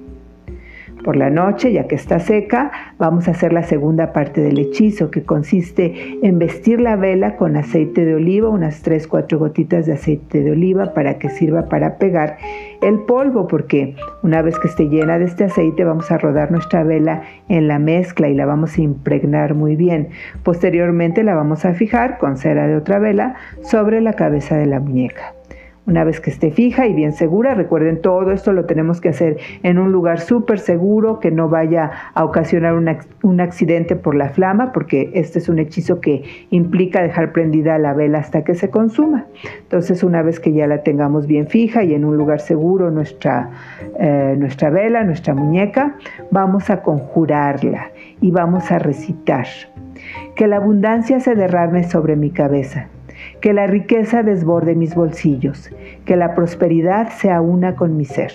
Por 1.03 1.17
la 1.17 1.29
noche, 1.29 1.73
ya 1.73 1.87
que 1.87 1.95
está 1.95 2.19
seca, 2.19 2.71
vamos 2.97 3.27
a 3.27 3.31
hacer 3.31 3.51
la 3.51 3.63
segunda 3.63 4.13
parte 4.13 4.39
del 4.41 4.57
hechizo, 4.57 5.11
que 5.11 5.23
consiste 5.23 6.17
en 6.23 6.39
vestir 6.39 6.79
la 6.79 6.95
vela 6.95 7.35
con 7.35 7.57
aceite 7.57 8.05
de 8.05 8.15
oliva, 8.15 8.47
unas 8.47 8.85
3-4 8.85 9.37
gotitas 9.37 9.85
de 9.85 9.93
aceite 9.93 10.41
de 10.41 10.51
oliva 10.51 10.93
para 10.93 11.19
que 11.19 11.29
sirva 11.29 11.67
para 11.67 11.97
pegar 11.97 12.37
el 12.81 12.99
polvo, 12.99 13.47
porque 13.47 13.95
una 14.21 14.41
vez 14.41 14.57
que 14.59 14.67
esté 14.67 14.85
llena 14.85 15.19
de 15.19 15.25
este 15.25 15.43
aceite 15.45 15.83
vamos 15.83 16.09
a 16.09 16.17
rodar 16.17 16.51
nuestra 16.51 16.83
vela 16.83 17.23
en 17.49 17.67
la 17.67 17.79
mezcla 17.79 18.29
y 18.29 18.33
la 18.33 18.45
vamos 18.45 18.77
a 18.77 18.81
impregnar 18.81 19.55
muy 19.55 19.75
bien. 19.75 20.09
Posteriormente 20.43 21.23
la 21.23 21.35
vamos 21.35 21.65
a 21.65 21.73
fijar 21.73 22.17
con 22.17 22.37
cera 22.37 22.67
de 22.67 22.77
otra 22.77 22.99
vela 22.99 23.35
sobre 23.61 23.99
la 24.01 24.13
cabeza 24.13 24.55
de 24.55 24.67
la 24.67 24.79
muñeca. 24.79 25.33
Una 25.85 26.05
vez 26.05 26.21
que 26.21 26.29
esté 26.29 26.49
fija 26.49 26.87
y 26.87 26.93
bien 26.93 27.11
segura, 27.11 27.55
recuerden 27.55 28.01
todo 28.01 28.31
esto 28.31 28.53
lo 28.53 28.65
tenemos 28.65 29.01
que 29.01 29.09
hacer 29.09 29.37
en 29.63 29.77
un 29.77 29.91
lugar 29.91 30.21
súper 30.21 30.59
seguro 30.59 31.19
que 31.19 31.29
no 31.29 31.49
vaya 31.49 31.91
a 32.13 32.23
ocasionar 32.23 32.73
un 32.73 33.41
accidente 33.41 33.97
por 33.97 34.15
la 34.15 34.29
flama, 34.29 34.71
porque 34.71 35.11
este 35.13 35.39
es 35.39 35.49
un 35.49 35.59
hechizo 35.59 35.99
que 35.99 36.23
implica 36.51 37.03
dejar 37.03 37.33
prendida 37.33 37.77
la 37.79 37.93
vela 37.93 38.19
hasta 38.19 38.45
que 38.45 38.55
se 38.55 38.69
consuma. 38.69 39.25
Entonces, 39.59 40.03
una 40.03 40.21
vez 40.21 40.39
que 40.39 40.53
ya 40.53 40.67
la 40.67 40.83
tengamos 40.83 41.27
bien 41.27 41.47
fija 41.47 41.83
y 41.83 41.93
en 41.93 42.05
un 42.05 42.15
lugar 42.15 42.39
seguro 42.39 42.89
nuestra, 42.89 43.49
eh, 43.99 44.35
nuestra 44.37 44.69
vela, 44.69 45.03
nuestra 45.03 45.33
muñeca, 45.33 45.97
vamos 46.31 46.69
a 46.69 46.81
conjurarla 46.81 47.91
y 48.21 48.31
vamos 48.31 48.71
a 48.71 48.79
recitar. 48.79 49.47
Que 50.35 50.47
la 50.47 50.57
abundancia 50.57 51.19
se 51.19 51.35
derrame 51.35 51.83
sobre 51.83 52.15
mi 52.15 52.29
cabeza 52.29 52.87
que 53.41 53.53
la 53.53 53.67
riqueza 53.67 54.23
desborde 54.23 54.75
mis 54.75 54.95
bolsillos, 54.95 55.69
que 56.05 56.15
la 56.15 56.35
prosperidad 56.35 57.09
sea 57.09 57.41
una 57.41 57.75
con 57.75 57.97
mi 57.97 58.05
ser. 58.05 58.31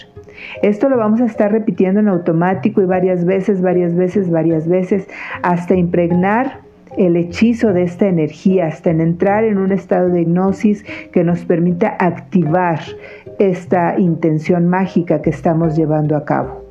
Esto 0.63 0.89
lo 0.89 0.97
vamos 0.97 1.21
a 1.21 1.27
estar 1.27 1.51
repitiendo 1.51 2.01
en 2.01 2.09
automático 2.09 2.81
y 2.81 2.87
varias 2.87 3.25
veces, 3.25 3.61
varias 3.61 3.95
veces, 3.95 4.31
varias 4.31 4.69
veces, 4.69 5.09
hasta 5.43 5.75
impregnar 5.75 6.61
el 6.97 7.17
hechizo 7.17 7.73
de 7.73 7.83
esta 7.83 8.07
energía, 8.07 8.67
hasta 8.67 8.91
en 8.91 9.01
entrar 9.01 9.45
en 9.45 9.59
un 9.59 9.73
estado 9.73 10.09
de 10.09 10.23
hipnosis 10.23 10.85
que 11.13 11.25
nos 11.25 11.45
permita 11.45 11.97
activar 11.99 12.81
esta 13.39 13.99
intención 13.99 14.69
mágica 14.69 15.23
que 15.23 15.31
estamos 15.31 15.77
llevando 15.77 16.17
a 16.17 16.25
cabo. 16.25 16.68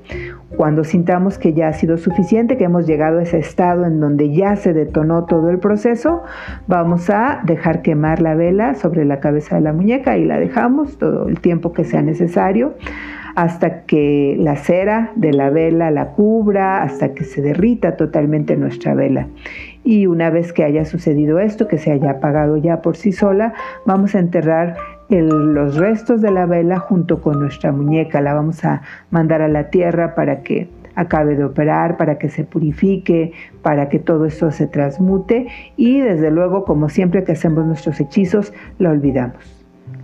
Cuando 0.55 0.83
sintamos 0.83 1.37
que 1.37 1.53
ya 1.53 1.67
ha 1.67 1.73
sido 1.73 1.97
suficiente, 1.97 2.57
que 2.57 2.63
hemos 2.63 2.87
llegado 2.87 3.19
a 3.19 3.23
ese 3.23 3.37
estado 3.37 3.85
en 3.85 3.99
donde 3.99 4.33
ya 4.33 4.55
se 4.55 4.73
detonó 4.73 5.25
todo 5.25 5.49
el 5.49 5.59
proceso, 5.59 6.23
vamos 6.67 7.09
a 7.09 7.41
dejar 7.43 7.81
quemar 7.81 8.21
la 8.21 8.33
vela 8.33 8.73
sobre 8.75 9.03
la 9.03 9.19
cabeza 9.19 9.55
de 9.55 9.61
la 9.61 9.73
muñeca 9.73 10.17
y 10.17 10.25
la 10.25 10.39
dejamos 10.39 10.97
todo 10.97 11.27
el 11.27 11.41
tiempo 11.41 11.73
que 11.73 11.83
sea 11.83 12.01
necesario 12.01 12.75
hasta 13.37 13.83
que 13.83 14.35
la 14.39 14.55
cera 14.55 15.11
de 15.15 15.31
la 15.31 15.51
vela 15.51 15.91
la 15.91 16.07
cubra, 16.13 16.81
hasta 16.81 17.13
que 17.13 17.23
se 17.23 17.43
derrita 17.43 17.95
totalmente 17.95 18.57
nuestra 18.57 18.95
vela. 18.95 19.27
Y 19.83 20.07
una 20.07 20.31
vez 20.31 20.53
que 20.53 20.63
haya 20.63 20.85
sucedido 20.85 21.37
esto, 21.37 21.67
que 21.67 21.77
se 21.77 21.91
haya 21.91 22.09
apagado 22.09 22.57
ya 22.57 22.81
por 22.81 22.97
sí 22.97 23.11
sola, 23.11 23.53
vamos 23.85 24.15
a 24.15 24.19
enterrar 24.19 24.75
los 25.09 25.75
restos 25.75 26.21
de 26.21 26.31
la 26.31 26.45
vela 26.45 26.79
junto 26.79 27.21
con 27.21 27.39
nuestra 27.39 27.71
muñeca. 27.71 28.21
La 28.21 28.33
vamos 28.33 28.63
a 28.65 28.81
mandar 29.09 29.41
a 29.41 29.47
la 29.47 29.69
tierra 29.69 30.15
para 30.15 30.41
que 30.43 30.69
acabe 30.95 31.35
de 31.35 31.45
operar, 31.45 31.97
para 31.97 32.17
que 32.17 32.29
se 32.29 32.43
purifique, 32.43 33.31
para 33.61 33.87
que 33.87 33.99
todo 33.99 34.25
esto 34.25 34.51
se 34.51 34.67
transmute 34.67 35.47
y 35.77 35.99
desde 35.99 36.31
luego, 36.31 36.65
como 36.65 36.89
siempre 36.89 37.23
que 37.23 37.33
hacemos 37.33 37.65
nuestros 37.65 37.99
hechizos, 37.99 38.51
la 38.79 38.89
olvidamos 38.89 39.56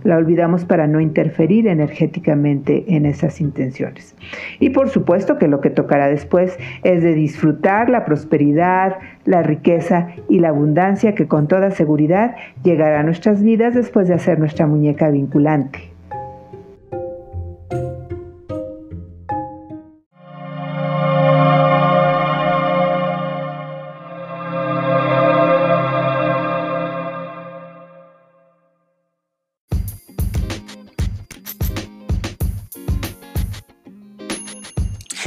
la 0.04 0.16
olvidamos 0.16 0.64
para 0.64 0.86
no 0.86 1.00
interferir 1.00 1.66
energéticamente 1.66 2.84
en 2.88 3.06
esas 3.06 3.40
intenciones. 3.40 4.14
Y 4.60 4.70
por 4.70 4.88
supuesto 4.90 5.38
que 5.38 5.48
lo 5.48 5.60
que 5.60 5.70
tocará 5.70 6.08
después 6.08 6.56
es 6.84 7.02
de 7.02 7.14
disfrutar 7.14 7.88
la 7.90 8.04
prosperidad, 8.04 8.98
la 9.24 9.42
riqueza 9.42 10.08
y 10.28 10.38
la 10.38 10.50
abundancia 10.50 11.14
que 11.14 11.26
con 11.26 11.48
toda 11.48 11.70
seguridad 11.70 12.36
llegará 12.62 13.00
a 13.00 13.02
nuestras 13.02 13.42
vidas 13.42 13.74
después 13.74 14.06
de 14.08 14.14
hacer 14.14 14.38
nuestra 14.38 14.66
muñeca 14.66 15.10
vinculante. 15.10 15.93